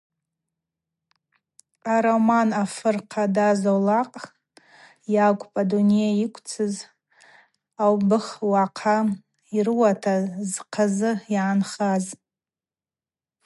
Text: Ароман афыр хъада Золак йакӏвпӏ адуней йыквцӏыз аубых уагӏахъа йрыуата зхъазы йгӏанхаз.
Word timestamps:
Ароман 1.95 2.49
афыр 2.63 2.97
хъада 3.09 3.47
Золак 3.61 4.13
йакӏвпӏ 5.15 5.55
адуней 5.61 6.13
йыквцӏыз 6.21 6.75
аубых 7.83 8.25
уагӏахъа 8.51 8.97
йрыуата 9.57 10.15
зхъазы 10.51 11.11
йгӏанхаз. 11.33 12.05